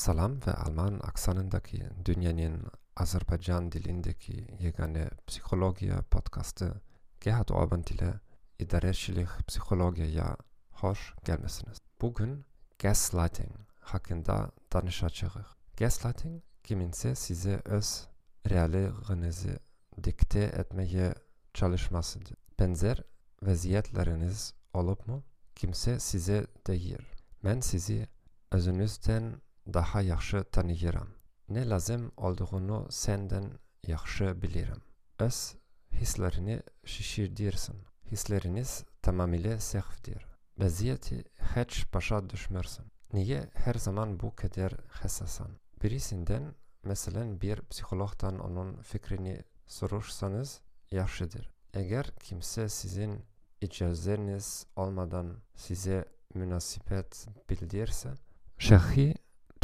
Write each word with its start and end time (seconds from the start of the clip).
Salam 0.00 0.40
ve 0.46 0.52
Alman 0.52 1.00
aksanındaki 1.02 1.88
dünyanın 2.04 2.62
Azerbaycan 2.96 3.72
dilindeki 3.72 4.56
yegane 4.60 5.10
psikolojiya 5.26 6.02
podcastı 6.02 6.80
Gerhard 7.20 7.48
Orban 7.48 7.82
ile 7.90 8.20
idarecilik 8.58 9.28
psikolojiye 9.48 10.24
hoş 10.70 11.14
gelmesiniz. 11.24 11.78
Bugün 12.00 12.44
gaslighting 12.78 13.52
hakkında 13.80 14.50
danışacağız. 14.72 15.46
Gaslighting 15.76 16.42
kiminse 16.64 17.14
size 17.14 17.62
öz 17.64 18.08
reallerinizi 18.50 19.58
dikte 20.04 20.40
etmeye 20.40 21.14
çalışmasıdır. 21.54 22.36
Benzer 22.58 23.04
vaziyetleriniz 23.42 24.54
olup 24.74 25.08
mu? 25.08 25.24
Kimse 25.54 26.00
size 26.00 26.46
değil. 26.66 27.02
Ben 27.44 27.60
sizi 27.60 28.08
özünüzden 28.50 29.40
daha 29.66 30.00
yaxşı 30.00 30.44
tanıyıram. 30.44 31.08
Ne 31.48 31.68
lazım 31.68 32.12
olduğunu 32.16 32.86
senden 32.90 33.52
yaxşı 33.86 34.42
bilirim. 34.42 34.82
Öz 35.18 35.54
hislerini 35.92 36.62
şişirdirsin. 36.84 37.76
Hisleriniz 38.10 38.84
tamamıyla 39.02 39.60
sehvdir. 39.60 40.26
Vaziyeti 40.58 41.24
hiç 41.56 41.94
başa 41.94 42.30
düşmürsün. 42.30 42.84
Niye 43.12 43.50
her 43.54 43.74
zaman 43.74 44.20
bu 44.20 44.36
kadar 44.36 44.72
hassasan? 44.88 45.50
Birisinden 45.82 46.54
mesela 46.84 47.40
bir 47.40 47.60
psikologdan 47.70 48.38
onun 48.38 48.82
fikrini 48.82 49.44
sorursanız 49.66 50.60
yaxşıdır. 50.90 51.50
Eğer 51.74 52.12
kimse 52.22 52.68
sizin 52.68 53.24
icazeniz 53.60 54.66
olmadan 54.76 55.36
size 55.54 56.04
münasibet 56.34 57.26
bildirse, 57.50 58.14
şahi 58.58 59.14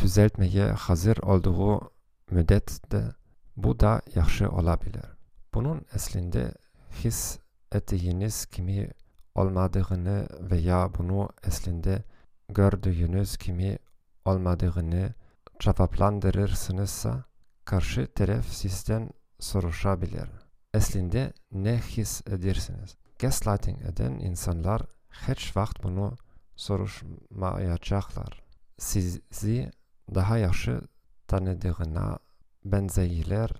düzeltmeye 0.06 0.66
hazır 0.66 1.16
olduğu 1.16 1.90
müddetçe 2.30 3.02
bu 3.56 3.80
da 3.80 4.02
yaxşı 4.14 4.50
olabilir. 4.50 5.06
Bunun 5.54 5.82
aslında 5.94 6.52
his 7.04 7.38
ettiğiniz 7.72 8.46
kimi 8.46 8.90
olmadığını 9.34 10.28
veya 10.40 10.90
bunu 10.98 11.30
aslında 11.46 12.02
gördüğünüz 12.48 13.36
kimi 13.36 13.78
olmadığını 14.24 15.14
cevaplandırırsınızsa 15.60 17.24
karşı 17.64 18.06
taraf 18.14 18.46
sizden 18.46 19.10
soruşabilir. 19.40 20.28
Aslında 20.74 21.32
ne 21.52 21.78
his 21.78 22.22
edersiniz? 22.26 22.96
Gaslighting 23.18 23.82
eden 23.82 24.12
insanlar 24.12 24.82
hiç 25.28 25.56
vakit 25.56 25.82
bunu 25.82 26.16
soruşmayacaklar. 26.56 28.42
Sizi 28.78 29.70
daha 30.14 30.38
yaxşı 30.38 30.80
tanıdığına 31.28 32.18
benzeyler 32.64 33.50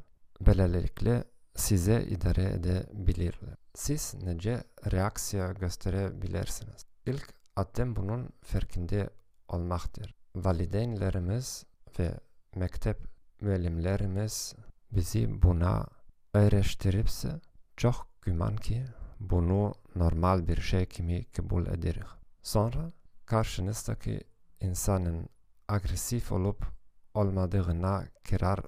böylelikle 0.41 1.25
size 1.55 2.03
idare 2.03 2.45
edebilirler. 2.45 3.57
Siz 3.75 4.15
nece 4.23 4.65
reaksiya 4.93 5.53
gösterebilirsiniz? 5.53 6.87
İlk 7.07 7.35
adım 7.57 7.97
bunun 7.97 8.29
farkında 8.43 9.11
olmaktır. 9.49 10.15
Valideynlerimiz 10.37 11.65
ve 11.99 12.15
mektep 12.55 12.99
müellimlerimiz 13.41 14.55
bizi 14.93 15.43
buna 15.43 15.87
öğreştiripse 16.35 17.41
çok 17.77 18.09
güman 18.23 18.57
ki 18.57 18.85
bunu 19.21 19.75
normal 19.95 20.49
bir 20.49 20.61
şey 20.61 20.87
kimi 20.87 21.25
kabul 21.25 21.67
ederiz. 21.67 22.07
Sonra 22.43 22.93
karşınızdaki 23.27 24.21
insanın 24.61 25.29
agresif 25.69 26.33
olup 26.33 26.67
olmadığına 27.15 28.05
karar 28.31 28.61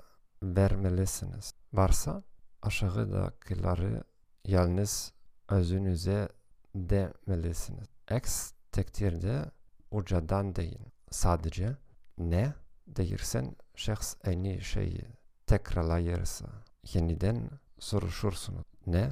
vermelisiniz. 0.42 1.52
Varsa 1.72 2.22
aşağıdakileri 2.62 4.02
yalnız 4.44 5.12
özünüze 5.48 6.28
demelisiniz. 6.74 7.86
X 8.16 8.52
takdirde 8.72 9.44
ucadan 9.90 10.56
deyin. 10.56 10.86
Sadece 11.10 11.76
ne 12.18 12.54
değirsen 12.86 13.56
şahs 13.74 14.16
aynı 14.26 14.60
şeyi 14.60 15.04
tekrarlayırsa 15.46 16.46
yeniden 16.92 17.50
soruşursunuz. 17.78 18.64
Ne? 18.86 19.10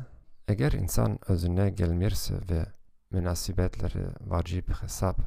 Eğer 0.49 0.73
insan 0.73 1.19
özüne 1.29 1.71
gelmirse 1.71 2.35
ve 2.51 2.67
münasibetleri 3.11 4.07
vacip 4.21 4.83
hesap 4.83 5.21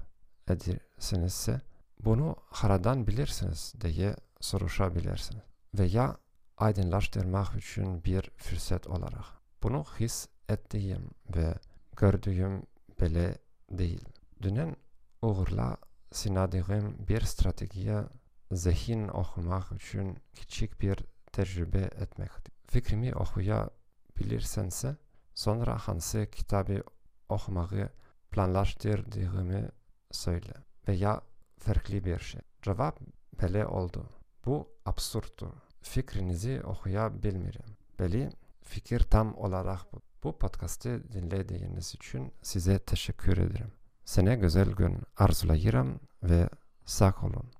edirsinizse 0.47 1.61
bunu 2.05 2.35
haradan 2.49 3.07
bilirsiniz 3.07 3.73
diye 3.81 4.15
soruşabilirsiniz. 4.41 5.43
Veya 5.73 6.17
aydınlaştırmak 6.57 7.55
için 7.55 8.03
bir 8.03 8.31
fırsat 8.37 8.87
olarak. 8.87 9.25
Bunu 9.63 9.85
his 9.99 10.27
ettiğim 10.49 11.09
ve 11.35 11.55
gördüğüm 11.97 12.63
bile 13.01 13.37
değil. 13.71 14.05
Dünen 14.41 14.75
uğurla 15.21 15.77
sınadığım 16.11 16.95
bir 17.07 17.21
stratejiye 17.21 18.03
zihin 18.51 19.07
okumak 19.07 19.71
için 19.71 20.17
küçük 20.33 20.81
bir 20.81 20.99
tecrübe 21.31 21.81
etmektir. 21.81 22.53
Fikrimi 22.67 23.15
okuyabilirsense 23.15 24.95
sonra 25.35 25.77
hansı 25.77 26.27
kitabı 26.31 26.83
okumayı 27.29 27.89
planlaştırdığımı 28.31 29.69
söyle 30.11 30.53
veya 30.87 31.21
farklı 31.59 32.05
bir 32.05 32.19
şey. 32.19 32.41
Cevap 32.61 32.99
böyle 33.41 33.65
oldu. 33.65 34.09
Bu 34.45 34.67
absürttür. 34.85 35.49
Fikrinizi 35.81 36.61
okuyabilmiyorum. 36.63 37.77
Beli 37.99 38.29
fikir 38.63 38.99
tam 38.99 39.37
olarak 39.37 39.93
bu. 39.93 40.01
Bu 40.23 40.37
podcast'ı 40.37 41.03
dinlediğiniz 41.13 41.95
için 41.95 42.31
size 42.41 42.79
teşekkür 42.79 43.37
ederim. 43.37 43.71
Sene 44.05 44.35
güzel 44.35 44.71
gün 44.71 44.97
arzulayırım 45.17 45.99
ve 46.23 46.49
sağ 46.85 47.15
olun. 47.23 47.51